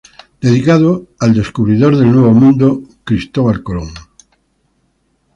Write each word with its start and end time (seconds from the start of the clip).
Dedicado 0.41 1.09
al 1.19 1.35
descubridor 1.35 1.95
del 1.95 2.11
Nuevo 2.11 2.31
Mundo, 2.31 2.81
Cristóbal 3.03 3.61
Colón. 3.61 3.91